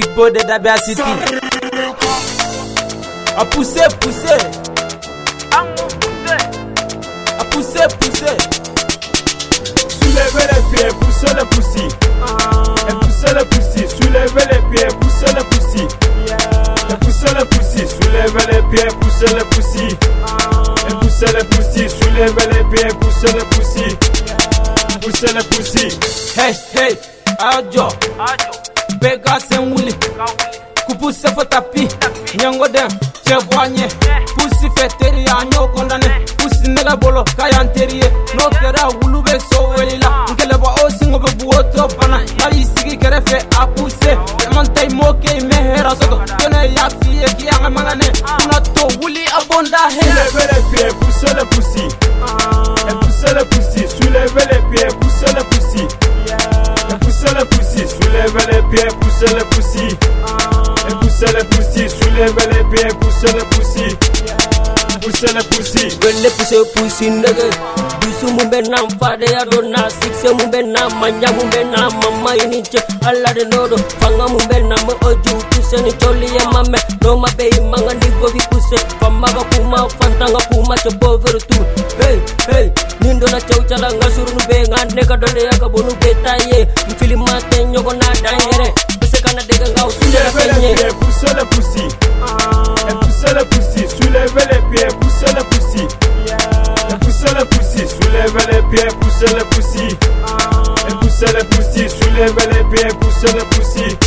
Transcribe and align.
Big 0.00 0.14
boy 0.14 0.30
de 0.30 0.40
Dabia 0.46 0.76
City. 0.78 1.02
A 3.36 3.44
pousser, 3.44 3.86
pousser. 4.00 4.40
A 7.38 7.44
pousser, 7.50 7.86
pousser. 7.98 8.36
Soulevez 10.00 10.46
les 10.52 10.62
pieds, 10.70 10.88
poussez 11.00 11.34
le 11.34 11.44
poussi. 11.44 11.84
Et 12.88 12.94
poussez 12.94 13.34
le 13.34 13.44
poussi, 13.44 13.84
soulevez 13.88 14.46
les 14.50 14.62
pieds, 14.70 14.88
poussez 15.00 15.34
le 15.34 15.42
poussi. 15.44 15.84
Et 16.88 16.96
poussez 16.96 17.34
le 17.34 17.44
poussi, 17.44 17.86
soulevez 17.86 18.46
les 18.52 18.62
pieds, 18.70 18.88
poussez 19.00 19.34
le 19.34 19.44
poussi. 19.50 19.86
Et 20.88 20.94
poussez 20.94 21.26
le 21.26 21.44
poussi, 21.44 21.90
soulevez 21.90 22.46
les 22.52 22.64
pieds, 22.74 22.94
poussez 23.00 23.32
le 23.34 23.44
poussi. 23.50 23.84
Poussez 25.02 25.32
le 25.34 25.42
poussi. 25.42 25.88
Hey, 26.38 26.54
hey, 26.74 26.98
bɛɛ 29.00 29.22
ka 29.24 29.38
sen 29.40 29.72
wuli 29.72 29.92
kupu 30.86 31.06
sɛfɔ 31.12 31.42
tapi. 31.48 31.88
Ɲɛngo 32.38 32.66
dɛn 32.74 32.88
cɛ 33.24 33.36
bɔ 33.48 33.56
a 33.62 33.66
ɲɛ 33.68 33.86
pusi 34.36 34.66
fɛ 34.76 34.84
teri 34.98 35.24
a 35.26 35.44
ɲ'o 35.50 35.66
kɔndanɛ 35.74 36.08
pusi 36.38 36.66
nɛgɛ 36.74 37.00
bolo 37.00 37.24
ka 37.36 37.46
y'an 37.48 37.68
teri 37.74 37.96
ye 38.02 38.08
n'o 38.34 38.44
kɛra 38.60 38.82
wulu 39.00 39.22
bɛ 39.22 39.34
so 39.50 39.58
weli 39.76 39.96
la. 40.02 40.26
N 40.30 40.36
kɛlɛbɔ 40.36 40.68
o 40.84 40.88
singo 40.98 41.18
bɛ 41.18 41.30
bugo 41.38 41.62
tɔ 41.74 41.82
bana 41.98 42.18
n'a 42.38 42.46
y'i 42.54 42.64
sigi 42.64 42.96
kɛrɛfɛ 42.96 43.36
a 43.60 43.66
puse 43.74 44.10
caman 44.38 44.66
ta 44.74 44.82
i 44.82 44.88
m'o 44.88 45.12
kɛ 45.22 45.30
i 45.38 45.40
mɛ 45.48 45.56
hɛrɛ 45.74 45.92
sɔgɔ 46.00 46.16
jɔnɛ 46.38 46.60
y'a 46.76 46.88
f'i 46.98 47.10
ye 47.20 47.28
k'i 47.38 47.44
y'an 47.46 47.60
ka 47.62 47.70
mankanɛ 47.70 48.06
kuna 48.38 48.60
to 48.74 48.82
wuli 49.00 49.24
a 49.26 49.40
bonda 49.48 49.82
hɛrɛ 49.96 50.99
soulevez 58.20 58.52
les 58.52 58.62
pieds, 58.76 58.88
poussez 59.00 59.34
le 59.34 59.44
poussi. 59.44 59.86
Et 60.88 60.94
poussez 61.00 61.26
le 61.32 61.44
poussi, 61.44 61.88
soulevez 61.88 62.46
les 62.52 62.64
pieds, 62.76 62.88
poussez 63.00 63.32
le 63.32 63.44
poussi. 63.50 63.96
Poussez 65.00 65.32
le 65.34 65.42
poussi. 65.48 65.88
welle 66.04 66.30
puse 66.36 66.56
pusi 66.74 67.10
ndege 67.10 67.48
dusu 68.00 68.26
mun 68.34 68.50
bɛ 68.50 68.68
na 68.68 68.76
fade 69.00 69.24
ya 69.32 69.44
do 69.46 69.62
na 69.62 69.88
sikse 69.88 70.28
mun 70.36 70.50
bɛ 70.52 70.60
na 70.72 70.88
manja 71.00 71.32
mun 71.32 71.48
na 71.70 71.88
mama 71.88 72.32
ala 73.08 73.32
de 73.32 73.44
nodo 73.46 73.76
fanga 73.98 74.24
oju 75.08 75.36
puse 75.50 75.80
ni 75.82 75.90
joli 76.00 76.26
ye 76.26 76.44
mame 76.52 76.78
no 77.02 77.16
ma 77.16 77.28
be 77.38 77.48
ni 77.48 78.10
fama 79.00 79.28
ga 79.32 79.42
kuma 79.54 79.88
kuma 80.50 80.76
ce 80.76 80.90
boveru 81.00 81.38
tu 81.48 81.64
hey 82.02 82.20
hey 82.50 82.70
nindo 83.00 83.26
na 83.32 83.40
chau 83.40 83.62
chala 83.68 83.88
ka 85.08 85.16
dole 85.16 85.42
ya 85.44 85.58
ka 85.58 85.68
bonu 85.68 85.90
poussez 99.20 99.34
les 99.34 99.44
poussies. 99.44 99.96
Poussez 101.00 101.26
les 101.26 101.44
poussies, 101.44 101.88
soulevez 101.88 102.46
les 102.52 102.64
pieds, 102.76 102.88
poussez 103.00 103.32
les 103.34 103.44
poussies. 103.44 103.98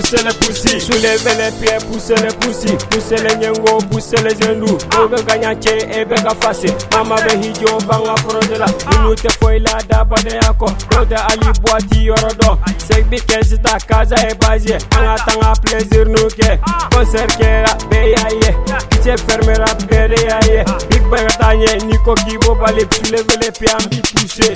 Poussez 0.00 0.24
le 0.24 0.32
poussi, 0.32 0.80
soulevez 0.80 1.34
les 1.36 1.50
pieds, 1.60 1.76
poussez 1.86 2.14
le 2.14 2.32
poussi. 2.32 2.74
Poussez 2.88 3.16
les 3.16 3.36
nyengo, 3.36 3.78
poussez 3.90 4.16
les 4.22 4.34
genoux. 4.40 4.78
Obe 4.98 5.22
ganyache, 5.26 5.76
ebe 5.92 6.14
eh 6.16 6.22
gafase. 6.22 6.68
Mama 6.92 7.16
be 7.16 7.36
hijo 7.36 7.78
banga 7.86 8.14
prodela. 8.14 8.64
Ah. 8.86 9.04
Unu 9.04 9.14
te 9.14 9.28
foila 9.28 9.78
da 9.90 10.02
bade 10.02 10.36
yako. 10.42 10.72
Rode 10.96 11.14
ali 11.14 11.52
boati 11.60 12.06
yorodo. 12.06 12.58
Segbi 12.78 13.20
kesita 13.20 13.76
kaza 13.86 14.16
e 14.26 14.34
bazie. 14.34 14.78
Anga 14.96 15.14
ah. 15.14 15.24
tanga 15.26 15.52
plaisir 15.60 16.06
nuke. 16.08 16.58
Ah. 16.62 16.88
Concert 16.90 17.36
kera 17.36 17.76
be 17.90 18.14
yaye. 18.16 18.56
Kiche 18.88 19.16
fermera 19.18 19.74
bere 19.86 20.16
yaye. 20.16 20.64
Big 20.88 21.02
bang 21.10 21.28
tanye 21.38 21.76
niko 21.86 22.14
kibo 22.14 22.54
bale. 22.54 22.88
Soulevez 22.90 23.36
les 23.42 23.50
pieds, 23.50 23.74
ambi 23.74 24.00
poussez. 24.14 24.54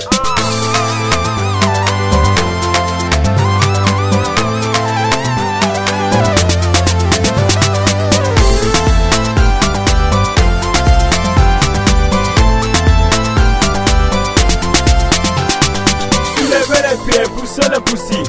Soulevez 16.65 16.81
les 16.81 17.11
pieds, 17.11 17.23
poussez 17.37 17.69
le 17.69 17.79
poussi. 17.79 18.23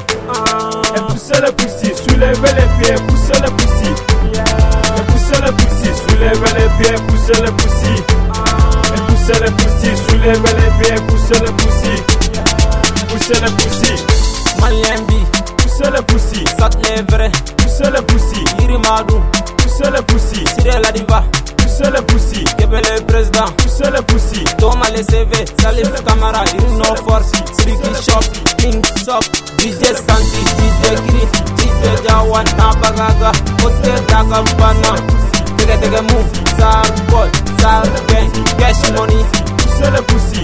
Et 0.95 1.01
poussez 1.09 1.41
le 1.41 1.51
poussi, 1.53 1.91
soulevez 1.95 2.53
les 2.53 2.85
pieds, 2.85 2.95
poussez 3.07 3.41
le 3.41 3.49
poussi. 3.49 3.89
Et 3.89 5.03
poussez 5.07 5.41
le 5.41 5.51
poussi, 5.53 5.89
soulevez 6.07 6.51
les 6.53 6.69
pieds, 6.77 6.95
poussez 7.07 7.41
le 7.41 7.51
poussi. 7.51 7.93
Et 8.93 9.01
poussez 9.07 9.39
le 9.43 9.49
poussi, 9.51 9.89
soulevez 10.07 10.53
les 10.53 10.71
pieds, 10.85 11.01
poussez 11.07 11.39
le 11.39 11.51
poussi. 11.51 11.93
Poussez 13.09 13.41
le 13.41 13.49
poussi, 13.57 13.93
poussez 15.57 15.89
le 15.91 16.01
poussi, 16.03 16.43
sat 16.59 16.69
poussez 17.57 17.89
le 17.91 18.01
poussi, 18.03 18.43
Yiri 18.59 18.77
madu, 18.77 19.15
poussez 19.57 19.89
le 19.91 20.01
poussi, 20.03 20.43
la 20.63 20.91
diva. 20.91 21.23
poussez 21.57 21.89
le 21.91 22.01
poussi, 22.03 22.43
Kebele 22.57 23.03
président. 23.07 23.45
poussez 23.57 23.89
le 23.91 24.01
le 24.97 25.03
CV, 25.03 25.45
Camara, 26.05 26.43
Irino 26.55 26.95
Force, 27.05 27.31
Sriki 27.53 27.93
Shop, 28.03 28.23
King 28.57 28.83
Shop, 29.05 29.21
DJ 29.57 29.93
Santi, 29.93 30.41
DJ 30.57 30.83
Giri, 31.05 31.27
DJ 31.57 32.03
Jawan, 32.03 32.45
Nabagaga, 32.57 33.31
Hotel 33.61 33.99
Dagampana, 34.07 34.95
Tege 35.57 35.77
Tege 35.81 36.01
Move, 36.01 36.29
Sar 36.57 36.85
Boy, 37.09 37.29
Sar 37.59 37.83
Gang, 38.07 38.31
Cash 38.57 38.91
Money, 38.93 39.23
Poussez 39.57 39.91
le 39.91 40.01
poussi, 40.01 40.43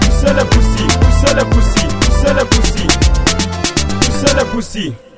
poussez 0.00 0.34
le 0.34 0.44
poussi, 0.44 0.84
poussez 1.00 1.34
le 1.34 1.44
poussi, 1.44 1.86
poussez 2.00 2.34
le 2.34 2.44
poussi, 2.44 2.86
poussez 4.00 4.34
le 4.36 4.44
poussi. 4.50 5.09